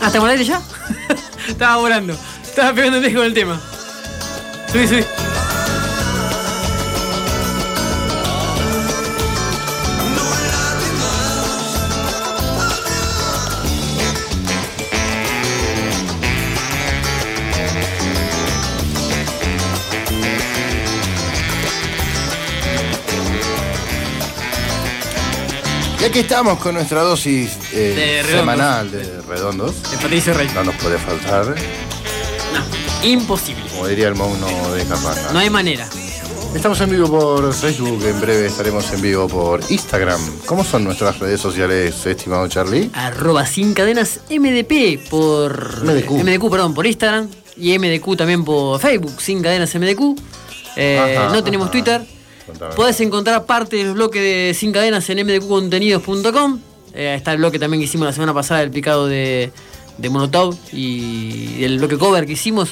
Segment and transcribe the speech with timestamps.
[0.00, 0.60] Ah, ¿estamos al aire ya?
[1.48, 2.16] Estaba volando.
[2.42, 3.60] Estaba pegando con el tema.
[4.72, 5.27] Subí, subí.
[26.00, 29.82] Y aquí estamos con nuestra dosis eh, De semanal de redondos.
[29.90, 30.48] De Patricio Rey.
[30.54, 33.62] No nos puede faltar, No, imposible.
[33.70, 35.32] como diría el mono de Capanga.
[35.32, 35.88] No hay manera.
[36.54, 40.20] Estamos en vivo por Facebook, en breve estaremos en vivo por Instagram.
[40.46, 42.90] ¿Cómo son nuestras redes sociales, estimado Charlie?
[42.94, 45.84] Arroba sin cadenas MDP por.
[45.84, 46.50] MDQ.
[46.50, 47.28] perdón, por Instagram.
[47.56, 50.16] Y MDQ también por Facebook, sin cadenas MDQ.
[50.76, 51.72] Eh, Ajá, no tenemos ajá.
[51.72, 52.17] Twitter.
[52.48, 52.74] Contame.
[52.74, 56.60] Podés encontrar parte de los bloques de Sin Cadenas en mdqcontenidos.com.
[56.94, 59.52] Eh, está el bloque también que hicimos la semana pasada, el picado de,
[59.98, 62.70] de Monotau y el bloque cover que hicimos.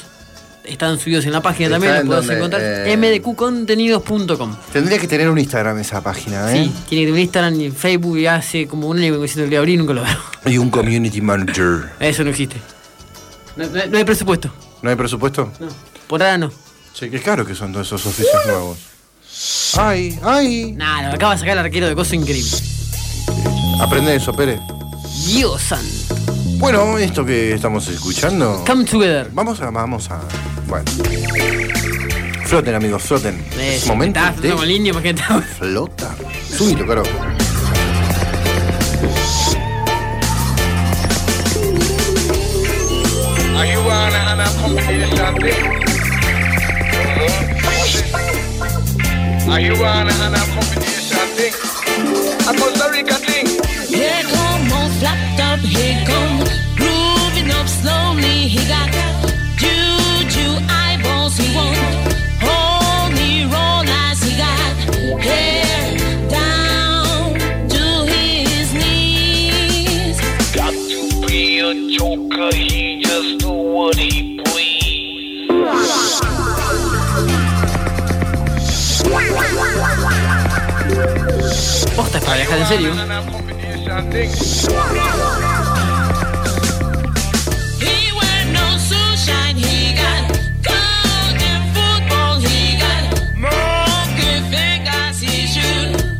[0.65, 2.57] Están subidos en la página ¿Está también, en los podés dónde?
[2.57, 2.87] encontrar.
[2.89, 4.55] Eh, mdqcontenidos.com.
[4.73, 6.65] Tendría que tener un Instagram esa página, ¿eh?
[6.65, 9.49] Sí, tiene que tener Instagram y Facebook y hace como un año que vengo diciendo
[9.49, 10.17] que y nunca lo veo.
[10.45, 11.89] Y un community manager.
[12.01, 12.57] Eso no existe.
[13.55, 14.49] No, no- no hay presupuesto.
[14.81, 15.51] ¿No hay presupuesto?
[15.59, 15.67] No.
[16.07, 16.51] Por ahora no.
[16.93, 18.77] Sí, qué caro que son todos esos oficios nuevos.
[19.77, 20.71] Ay, ay.
[20.75, 22.51] Nada, lo acaba de sacar el arquero de cosas increíble.
[23.81, 24.59] Aprende eso, Pérez.
[25.27, 26.15] Dios santo.
[26.57, 28.63] Bueno, esto que estamos escuchando.
[28.65, 29.29] Come together.
[29.31, 30.19] Vamos a, vamos a.
[30.67, 30.85] Bueno.
[32.45, 33.45] Floten, amigos, floten.
[33.59, 36.15] Es si momento estás de con línea, porque está- flota.
[36.57, 37.03] Subilo, caro.
[43.55, 45.76] Are you
[49.49, 51.53] Are you on an accommodation thing?
[52.49, 53.47] A Costa Rica thing.
[53.87, 54.23] Here
[55.63, 56.43] here come
[56.75, 58.49] grooving up slowly.
[58.49, 58.91] He got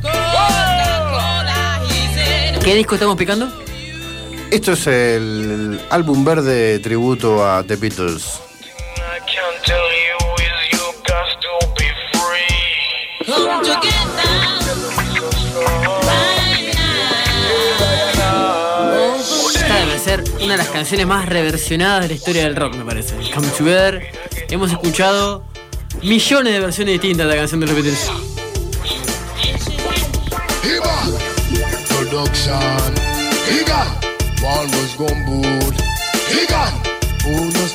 [0.01, 2.63] Coca-Cola, he said.
[2.63, 3.51] ¿Qué disco estamos picando?
[4.51, 8.40] Esto es el álbum verde tributo a The Beatles.
[8.97, 12.78] I can't tell you is you got to be free.
[20.25, 23.16] Ser una de las canciones más reversionadas de la historia del rock, me parece.
[23.33, 24.11] Come Together.
[24.50, 25.44] Hemos escuchado
[26.01, 27.67] millones de versiones distintas de la canción de.
[31.88, 32.57] Production.
[34.44, 35.88] One was gumboot.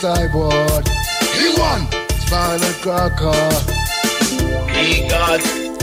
[0.03, 0.89] Sideboard.
[1.39, 1.87] He won
[2.19, 3.53] Spinal Cracker.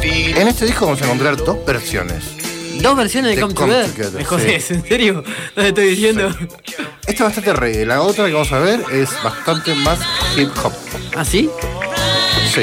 [0.01, 0.35] Feet.
[0.35, 2.48] En este disco vamos a encontrar dos versiones.
[2.81, 3.91] Dos versiones de Come, Come Together.
[3.91, 4.73] Together, Me jodés, sí.
[4.73, 5.23] ¿en serio?
[5.55, 6.29] No te estoy diciendo.
[7.01, 7.85] Esta es bastante reggae.
[7.85, 9.99] La otra que vamos a ver es bastante más
[10.37, 10.71] hip hop.
[11.15, 11.49] ¿Ah, sí?
[12.53, 12.61] Sí.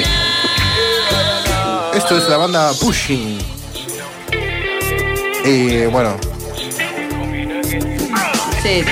[1.94, 3.38] Esto es la banda Pushing.
[5.44, 6.16] Y bueno,
[8.62, 8.82] Sí.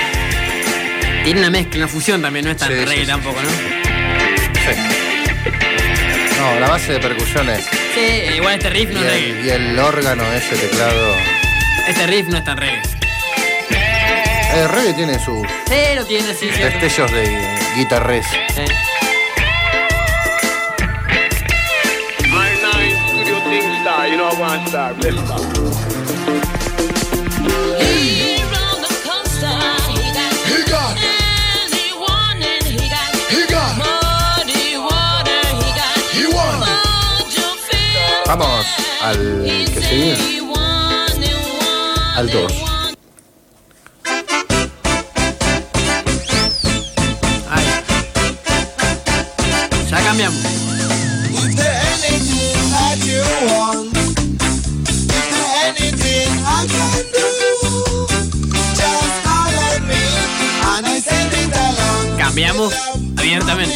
[1.25, 3.49] Tiene una mezcla, una fusión también, no es tan Sí, sí, reggae sí, tampoco, ¿no?
[3.49, 4.79] sí.
[6.39, 7.65] No, la base de percusiones
[7.97, 9.45] Igual este riff y no es el, reggae.
[9.45, 11.15] y el órgano, ese teclado.
[11.87, 12.81] Este riff no es tan reggae.
[14.55, 16.61] El reggae tiene sus Sí, lo tiene, sí, sí.
[16.61, 18.25] destellos de guitarres.
[22.23, 25.94] Nine studio you know I want
[38.37, 38.65] Vamos
[39.01, 39.43] al
[39.73, 40.17] que sigue.
[42.17, 42.51] Al dos.
[42.51, 42.81] and
[47.07, 47.45] won.
[47.49, 47.65] Ahí.
[49.89, 50.43] Ya cambiamos.
[51.33, 51.81] Is there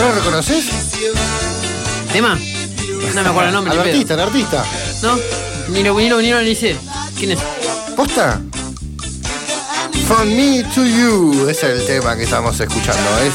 [0.00, 0.64] lo reconoces?
[3.14, 3.78] No me acuerdo el nombre.
[3.78, 4.64] Artista, artista.
[5.02, 5.18] No,
[5.68, 6.38] ni lo, ni lo, ni lo
[7.18, 7.59] ¿Quién es?
[7.96, 8.40] ¿Posta?
[10.06, 11.48] From me to you.
[11.48, 13.18] Ese es el tema que estamos escuchando.
[13.20, 13.34] Es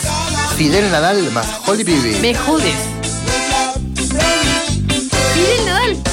[0.57, 2.19] Fidel Nadal más Holly Bibi.
[2.19, 2.75] Me jodes.
[5.34, 6.04] Fidel Nadal.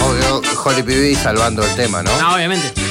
[0.00, 2.16] Obvio, Holly Bibi salvando el tema, ¿no?
[2.20, 2.89] No, obviamente.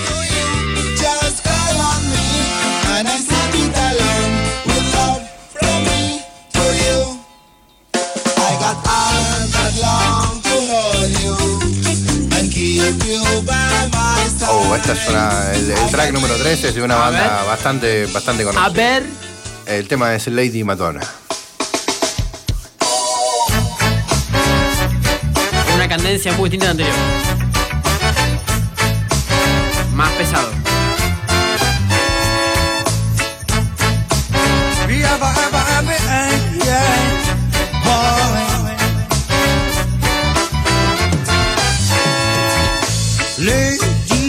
[14.79, 15.51] Esta es una.
[15.53, 18.69] El, el track número 3 es de una A banda bastante, bastante A conocida.
[18.69, 19.03] ver.
[19.65, 21.01] El tema es Lady Madonna.
[25.75, 26.95] Una cadencia muy distinta a la anterior.
[29.93, 30.49] Más pesado.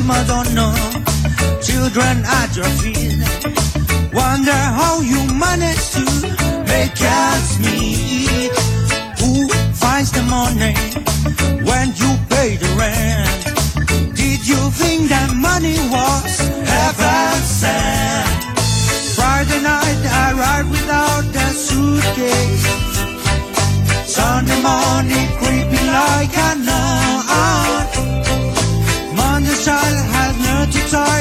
[0.04, 0.72] Madonna,
[1.62, 3.18] children at your feet.
[4.12, 6.04] Wonder how you manage to
[6.66, 8.50] make ends meet.
[9.20, 10.74] Who finds the money
[11.64, 14.16] when you pay the rent?
[14.16, 16.38] Did you think that money was
[16.68, 18.54] heaven sent?
[19.16, 22.66] Friday night I arrived without a suitcase.
[24.06, 26.69] Sunday morning creeping like a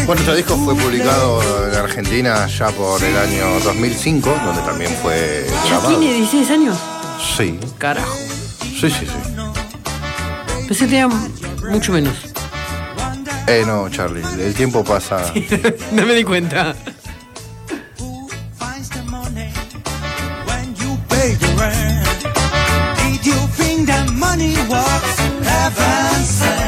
[0.09, 1.39] Bueno, este disco fue publicado
[1.69, 5.99] en Argentina ya por el año 2005, donde también fue ¿Ya grabado.
[5.99, 6.77] tiene 16 años?
[7.37, 8.17] Sí, Carajo.
[8.59, 9.05] sí, sí, sí.
[10.67, 12.15] Pensé que tenía mucho menos.
[13.45, 15.31] Eh, no, Charlie, el tiempo pasa.
[15.91, 16.73] no me di cuenta.
[22.97, 26.58] Did you think that money was heaven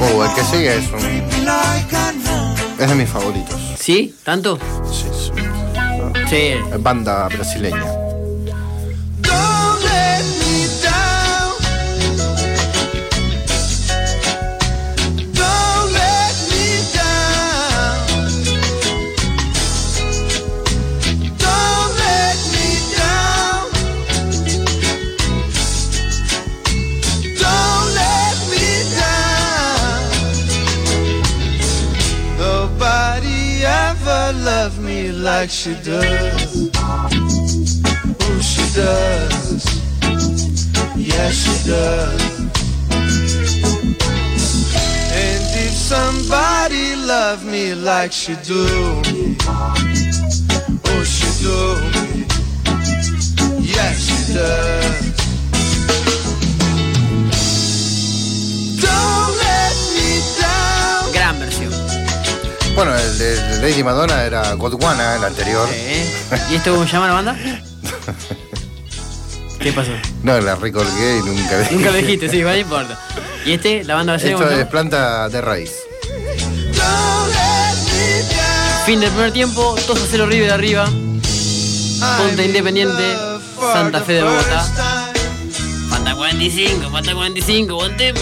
[0.00, 1.00] Oh, el que sigue es un-.
[2.78, 3.60] Es de mis favoritos.
[3.78, 4.14] ¿Sí?
[4.24, 4.58] ¿Tanto?
[4.90, 5.32] Sí, sí.
[6.28, 6.54] Sí.
[6.78, 7.95] Banda brasileña.
[35.26, 36.70] Like she does.
[36.76, 39.64] Oh, she does.
[40.96, 42.38] Yes, she does.
[45.10, 49.02] And if somebody loved me like she do
[50.84, 51.58] oh, she do.
[53.60, 55.25] Yes, she does.
[62.76, 65.66] Bueno, el de de Lady Madonna era Godwana, el anterior.
[65.72, 66.06] Eh,
[66.50, 67.34] ¿Y esto cómo se llama la banda?
[69.58, 69.92] ¿Qué pasó?
[70.22, 71.74] No, la recolgué y nunca dije.
[71.74, 73.00] Nunca dijiste, sí, no importa.
[73.46, 73.82] ¿Y este?
[73.84, 74.44] ¿La banda brasileña?
[74.44, 75.72] Esto es planta de raíz.
[78.84, 80.84] Fin del primer tiempo, todos a cero River de arriba.
[82.18, 83.16] Ponte Independiente,
[83.72, 84.62] Santa Fe de Bogotá.
[85.88, 88.20] Falta 45, falta 45, buen tiempo.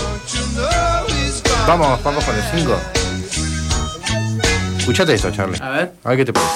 [1.66, 3.03] Vamos, vamos con el 5.
[4.84, 5.58] Escuchate esto, Charlie.
[5.62, 5.92] A ver.
[6.04, 6.52] A ver qué te parece.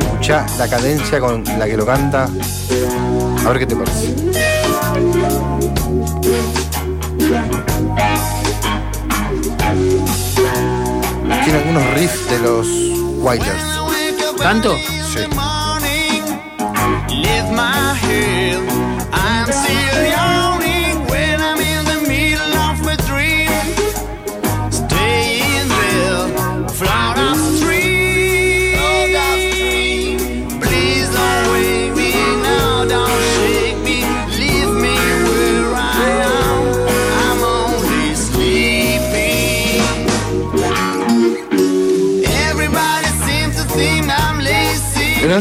[0.00, 2.24] Escucha la cadencia con la que lo canta.
[2.24, 4.14] A ver qué te parece.
[11.44, 12.66] Tiene algunos riffs de los
[13.22, 13.62] Wailers.
[14.38, 14.78] ¿Tanto?
[15.12, 15.26] Sí.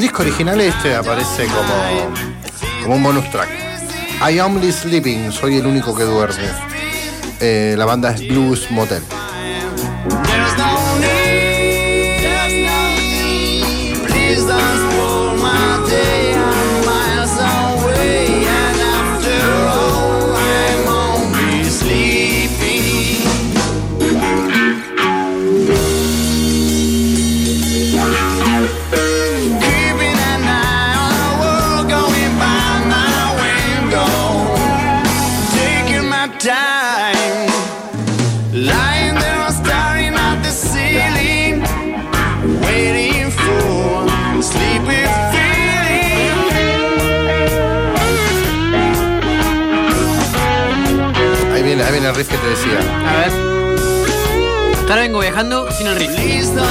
[0.02, 2.16] El disco original este aparece como,
[2.82, 3.50] como un bonus track.
[4.28, 6.50] I only sleeping, soy el único que duerme.
[7.40, 9.04] Eh, la banda es Blues Motel.
[52.22, 52.80] Riff que te decía.
[53.10, 53.32] A ver.
[54.74, 56.66] Hasta ahora vengo viajando sin el window.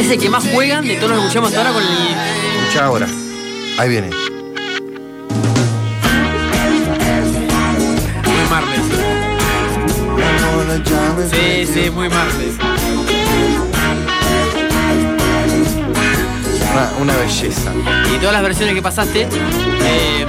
[0.00, 2.45] es el que más juegan de todos los que escuchamos hasta ahora con el.
[2.82, 3.06] Ahora.
[3.78, 4.08] Ahí viene.
[8.24, 8.80] Muy Marles.
[11.30, 12.54] Sí, sí, muy Marles.
[16.72, 17.72] Una, una belleza.
[18.14, 20.26] Y todas las versiones que pasaste, eh,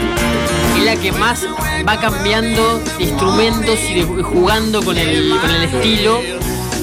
[0.77, 1.45] es la que más
[1.87, 6.21] va cambiando de instrumentos y de- jugando con el, con el estilo.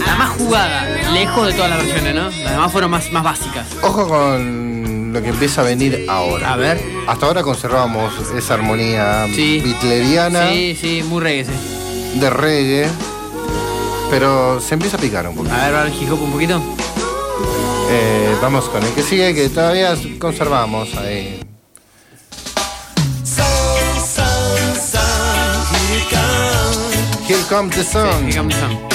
[0.06, 2.24] La más jugada, lejos de todas las versiones, ¿no?
[2.24, 3.66] Las demás fueron más, más básicas.
[3.80, 4.83] Ojo con
[5.14, 6.52] lo que empieza a venir ahora.
[6.52, 6.82] A ver.
[7.06, 9.60] Hasta ahora conservamos esa armonía Sí.
[9.64, 12.18] bitleriana Sí, sí, muy reggae, sí.
[12.18, 12.88] de reggae.
[14.10, 15.54] Pero se empieza a picar un poquito.
[15.54, 16.60] A ver, va el hip hop un poquito.
[17.90, 21.40] Eh, vamos con el que sigue, que todavía conservamos ahí.
[23.24, 23.44] Sun,
[25.88, 27.28] here comes.
[27.28, 28.28] Here comes the Sí, sun.
[28.28, 28.52] Hip Hop Sun.
[28.52, 28.88] Sun,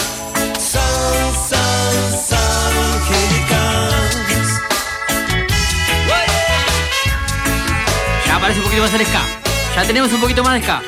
[8.39, 9.22] aparece un poquito más el ska.
[9.75, 10.81] Ya tenemos un poquito más de ska.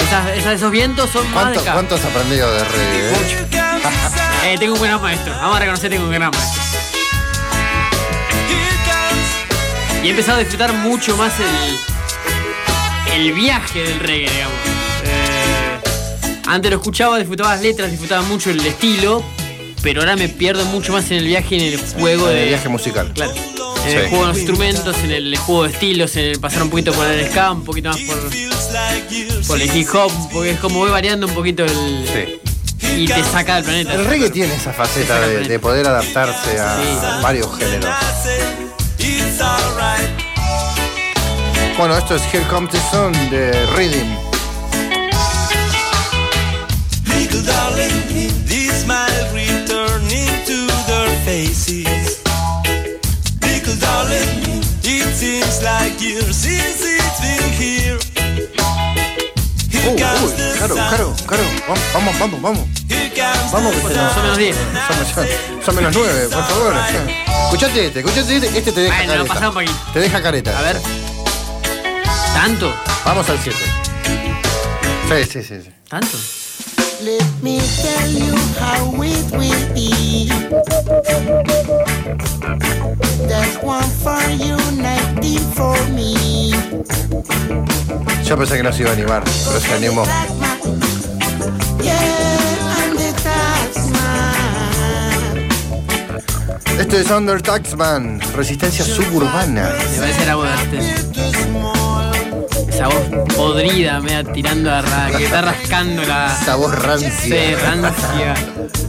[0.00, 1.72] Esas, esas- esos vientos son más de ¿Cuánto, ska.
[1.72, 3.10] ¿Cuánto has aprendido de reggae?
[3.12, 3.44] eh?
[4.44, 5.34] Eh, tengo un gran maestro.
[5.34, 6.62] Vamos a reconocer, tengo un gran maestro.
[10.02, 14.54] Y he empezado a disfrutar mucho más el, el viaje del reggae, digamos.
[15.04, 15.80] Eh,
[16.46, 19.22] antes lo escuchaba, disfrutaba las letras, disfrutaba mucho el estilo,
[19.82, 22.42] pero ahora me pierdo mucho más en el viaje y en el juego En de.
[22.44, 23.10] el viaje musical.
[23.12, 23.32] Claro.
[23.88, 23.96] En Sí.
[24.00, 26.92] el juego de los instrumentos, en el juego de estilos, en el pasar un poquito
[26.92, 28.18] por el ska, un poquito más por,
[29.46, 32.06] por el hip hop, porque es como voy variando un poquito el.
[32.06, 32.40] Sí.
[32.96, 33.94] Y te saca del planeta.
[33.94, 37.22] El reggae tiene esa faceta de, de poder adaptarse a Sí.
[37.22, 37.88] varios géneros.
[41.78, 44.16] Bueno, esto es Here Comes the Sun de Rhythm.
[47.06, 48.30] Little darling,
[48.82, 51.77] smile returning to their faces.
[55.18, 57.98] Seems like years since it's been here.
[59.88, 59.96] Sun.
[60.88, 61.42] Caro, Caro,
[61.94, 62.68] vamos, vamos, vamos.
[63.52, 64.56] Vamos, que se nos- Son menos 10.
[65.64, 66.74] Son, menos nueve, por favor.
[67.44, 69.50] Escuchate este, escuchate este, este te deja Bueno, careta.
[69.52, 69.72] poquito.
[69.92, 70.58] Te deja careta.
[70.58, 70.80] A ver.
[72.34, 72.72] ¿Tanto?
[73.04, 73.58] Vamos al 7.
[75.08, 75.70] Sí, sí, sí, sí.
[75.88, 76.16] ¿Tanto?
[77.02, 80.28] Let me tell you how it will be.
[88.24, 90.04] Yo pensé que no se iba a animar, pero se animó.
[91.82, 91.96] Yeah,
[92.76, 94.38] I'm the taxman.
[96.78, 99.70] Esto es Under Taxman, resistencia suburbana.
[99.92, 101.28] Me parece la voz de este.
[102.68, 103.02] Esa voz
[103.34, 106.36] podrida, media tirando a ra que está rascando la.
[106.40, 108.34] Esa voz Sí, rancia, rancia.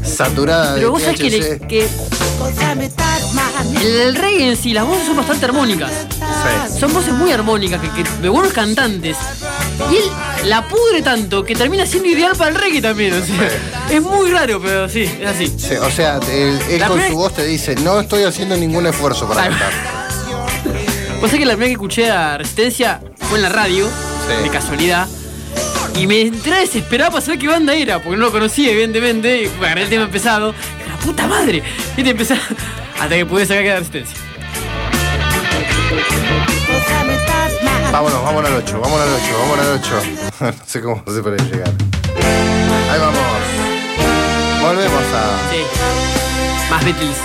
[0.04, 1.88] saturada de Pero vos sabés que, le- que
[3.82, 5.92] el reggae en sí, las voces son bastante armónicas.
[6.72, 6.79] Sí.
[6.79, 9.17] Son voces muy armónicas, que, que- de buenos cantantes.
[9.91, 10.03] Y él
[10.50, 13.13] la pudre tanto que termina siendo ideal para el reggae también.
[13.13, 13.50] O sea,
[13.89, 15.48] es muy raro, pero sí, es así.
[15.58, 19.50] Sí, o sea, él, con su voz te dice, no estoy haciendo ningún esfuerzo para
[19.50, 19.72] cantar.
[21.19, 24.43] Sabés que la primera que escuché a Resistencia fue en la radio, Sí.
[24.43, 25.08] de casualidad.
[25.98, 29.43] Y me entré desesperado para saber qué banda era, porque no lo conocía, evidentemente.
[29.43, 30.53] Y agarré el tema empezado.
[30.88, 31.62] ¡La puta madre!
[31.98, 32.36] Y te empecé
[33.00, 34.17] hasta que pude sacar que era Resistencia.
[37.91, 40.01] Vámonos, vámonos al 8, vámonos al 8, vámonos al 8.
[40.39, 41.74] no sé cómo se puede llegar.
[42.91, 43.19] Ahí vamos.
[44.62, 45.51] Volvemos a.
[45.51, 45.63] Sí.
[46.69, 47.17] Más Beatles.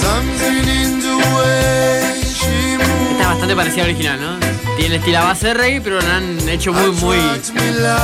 [0.00, 3.10] Something in the way she moves.
[3.10, 4.38] Esta es bastante parecida al original, ¿no?
[4.76, 7.18] Tiene el estilo a base de reggae, pero la han hecho muy, muy,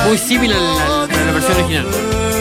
[0.06, 2.29] muy similar a la, a la versión original.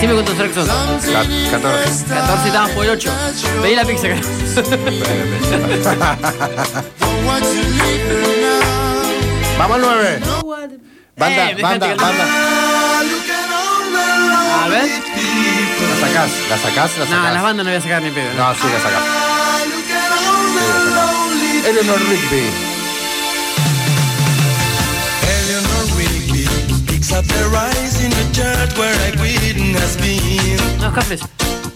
[0.00, 0.66] Decime cuántos tracks son.
[0.66, 2.04] Ca- 14.
[2.14, 3.12] 14 estaban por el 8.
[3.62, 4.16] Pedí la pizza acá.
[7.00, 9.58] Don't want to leave her now.
[9.58, 10.20] Vamos al 9.
[11.16, 12.24] Banda, Eh, banda, que- banda.
[14.64, 14.88] A ver.
[14.88, 17.34] La sacás, la sacás, la No, sacás.
[17.34, 18.32] las bandas no voy a sacar ni pedo.
[18.38, 18.48] ¿no?
[18.48, 19.02] No, sí, la sacás.
[19.02, 19.70] All
[20.56, 22.69] the lonely Eleanor Rigby.
[29.20, 30.56] Witness been.
[30.80, 31.20] No, cafés.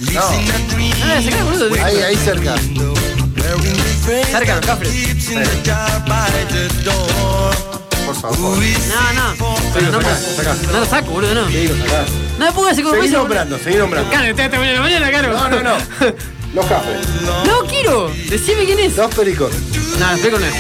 [0.01, 0.95] Lives in a dream.
[1.01, 1.85] No, la voy a sacar, boludo.
[1.85, 2.55] Ahí, ahí cerca.
[4.31, 4.93] Cerca, that Cafres.
[8.07, 8.59] Por favor.
[8.59, 9.57] No, no.
[9.73, 10.63] Pero no, sacás, me- sacás.
[10.63, 11.45] no lo saco, boludo, no.
[11.47, 12.09] Sacás.
[12.39, 13.19] No me pongas ese Seguí compromiso.
[13.19, 14.11] nombrando, seguí nombrando.
[14.11, 15.33] Caro, te te voy a la mañana, Caro.
[15.33, 15.73] No, no, no.
[16.55, 16.99] Los cafés.
[17.47, 18.11] No quiero.
[18.29, 18.97] Decime quién es.
[18.97, 19.53] Dos pericos.
[19.99, 20.55] No, explico no es.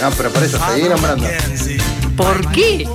[0.00, 1.26] No, pero por eso, seguí nombrando.
[2.16, 2.86] ¿Por qué?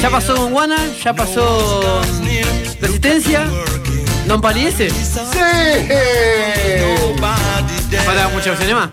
[0.00, 2.02] Ya pasó con Guana, ya pasó
[2.80, 3.46] Resistencia,
[4.26, 4.90] Don Palidece.
[4.90, 5.14] ¡Sí!
[8.04, 8.90] Falta mucha opción más.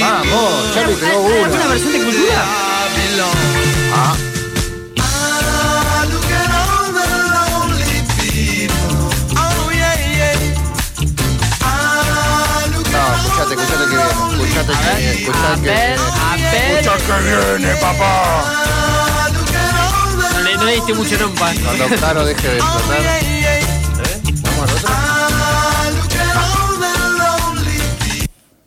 [0.00, 1.66] Vamos, ya me ¿Hay alguna una.
[1.68, 2.44] versión de cultura?
[3.94, 4.16] Ah,
[13.42, 14.10] escuchate, escuchate que viene.
[14.44, 15.08] Escuchate que viene.
[15.08, 16.06] A Escuchate que ver, viene.
[16.20, 16.84] a ver.
[17.06, 18.12] que viene, papá!
[18.44, 21.52] Ah, look at all the No le, no le diste mucho nompa.
[21.64, 23.00] Cuando Caro deje de explotar.
[24.42, 24.88] Vamos al otro.
[24.88, 24.98] Ah,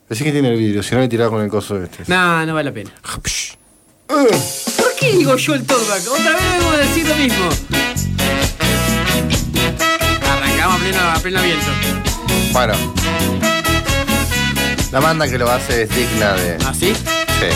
[0.09, 2.03] Decí que tiene el vidrio, si no le tiraba con el coso este.
[2.07, 2.91] No, no vale la pena.
[4.07, 6.01] ¿Por qué digo yo el talkback?
[6.11, 7.49] Otra vez debo decir lo mismo.
[10.31, 11.71] Arrancamos a pleno, a pleno viento.
[12.53, 12.73] Bueno.
[14.95, 16.57] La banda que lo hace es digna de.
[16.65, 16.93] ¿Ah, sí?
[16.95, 17.47] Sí.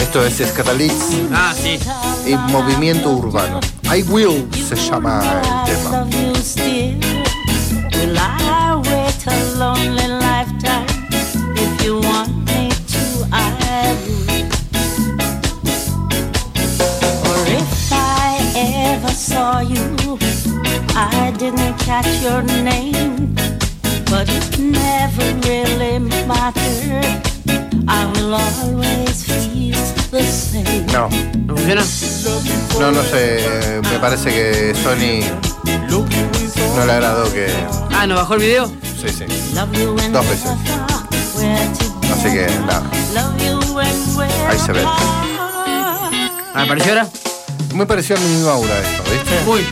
[0.00, 0.94] Esto es Scatalitz
[1.34, 1.78] Ah, sí.
[2.26, 3.60] y Movimiento Urbano.
[3.94, 5.22] I Will se llama
[5.66, 6.06] el tema.
[31.76, 32.80] Funciona?
[32.80, 33.80] no, no sé.
[33.90, 35.22] Me parece que Sony
[36.76, 37.52] no le agradó que.
[37.92, 38.66] Ah, ¿nos bajó el video?
[39.00, 39.24] Sí, sí.
[40.12, 40.50] Dos veces.
[42.12, 42.82] Así que nada.
[44.48, 44.80] Ahí se ve.
[44.80, 46.54] apart.
[46.54, 47.08] ¿Me apareció ahora?
[47.74, 49.40] Muy parecido a mi misma aura esto, ¿viste?
[49.46, 49.64] Muy.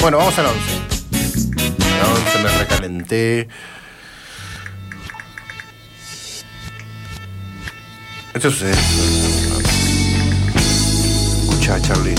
[0.00, 0.60] Bueno, vamos al 11.
[2.00, 3.48] Al 11 me recalenté.
[8.38, 8.62] Esto es.
[8.62, 8.72] eh,
[11.42, 12.14] Escucha, Charlie.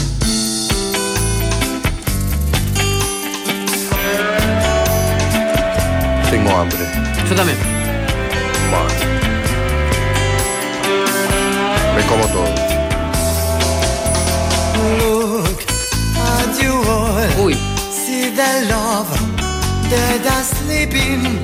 [6.29, 6.79] Tengo hambre.
[7.29, 7.58] Yo también.
[8.69, 8.89] Bueno.
[11.95, 12.49] Me como todo.
[14.99, 15.60] Look
[16.15, 17.45] at you all.
[17.45, 17.55] Uy.
[17.91, 19.10] See the love
[19.89, 21.39] that are sleeping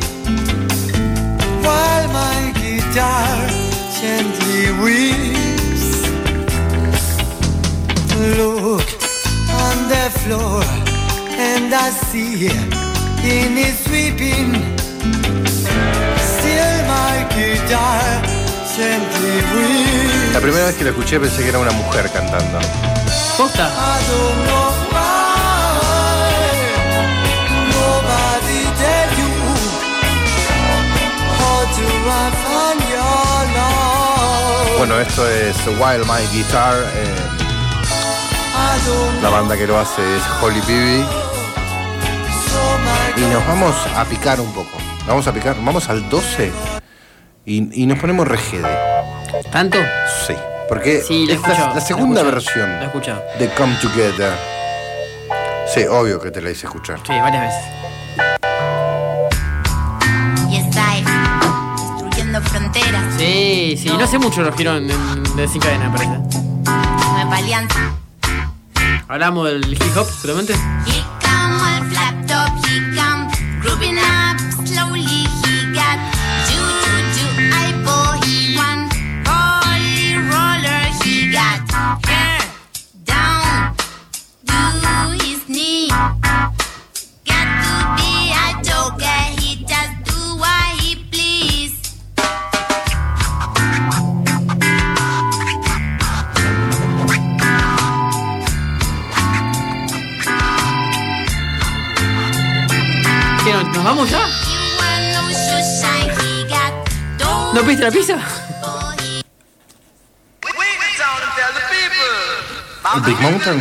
[1.64, 3.55] while my guitar
[4.06, 5.86] gently weeps.
[8.38, 8.88] Look
[9.64, 10.64] on the floor
[11.50, 12.48] and I see
[13.36, 14.52] in his weeping.
[16.34, 18.06] Still my guitar
[18.76, 20.34] gently weeps.
[20.34, 22.60] La primera vez que la escuché pensé que era una mujer cantando.
[23.38, 23.66] ¿Posta?
[34.88, 36.76] Bueno, esto es Wild My Guitar.
[36.94, 37.16] eh,
[39.20, 41.04] la banda que lo hace es Holly Peavy.
[43.18, 44.78] Y nos vamos a picar un poco.
[45.08, 46.52] Vamos a picar, vamos al 12
[47.46, 48.78] y, y nos ponemos regede.
[49.52, 49.80] ¿Tanto?
[50.28, 50.36] Sí.
[50.70, 53.24] Porque Sí, es la- la, segunda escuchado, versión escuchado.
[53.40, 54.34] de Come Together.
[55.74, 57.00] Sí, obvio que te la hice escuchar.
[57.08, 58.45] Sí, varias veces.
[63.18, 63.88] Sí, sí.
[63.88, 66.18] No hace mucho los girón en- de sin cadena, me parece.
[67.14, 67.80] Nueva alianza.
[69.08, 70.54] Hablamos del hip hop, seguramente.
[103.86, 104.18] Vamos ya?
[104.18, 106.74] No sunshine, he got
[107.20, 107.54] door.
[107.54, 108.18] ¿No pediste la pizza?
[112.96, 113.60] ¿El Big Mountain?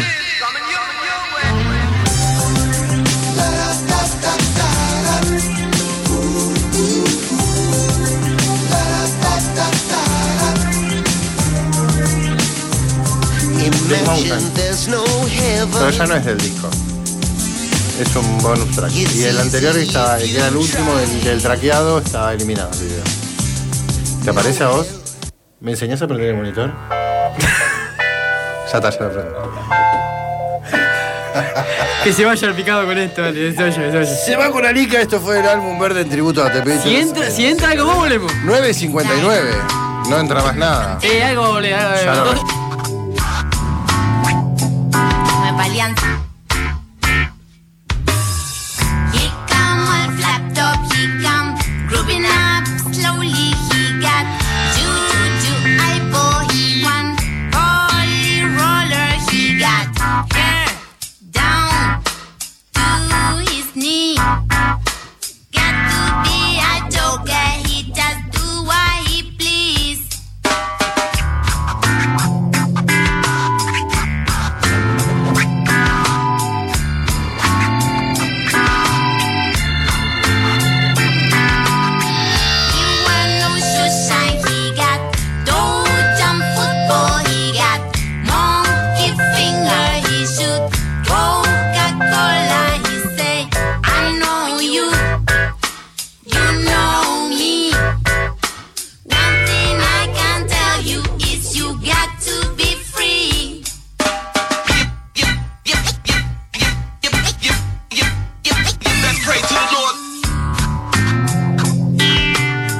[13.89, 14.55] Big Mountain.
[14.55, 15.05] There's no
[15.73, 16.71] Pero ya no es del disco.
[17.99, 18.91] Es un bonus track.
[18.93, 23.03] Y el anterior estaba, que era el último del, del traqueado, estaba eliminado el video.
[24.25, 24.87] ¿Te aparece a vos?
[25.61, 26.71] ¿Me enseñás a prender el monitor?
[28.73, 29.53] ya está, ya lo prendo.
[32.05, 33.55] Que se vaya el picado con esto, dale.
[33.55, 34.15] Se vaya, se vaya.
[34.15, 36.79] Se va con Arica, esto fue el álbum verde en tributo a TP.
[36.83, 38.31] Si entra, si entra algo, vos volvemos.
[38.45, 40.11] 9.59.
[40.11, 40.99] No entra más nada.
[41.01, 42.64] Eh, algo, Ya no.